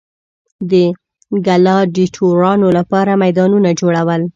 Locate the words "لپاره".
2.77-3.11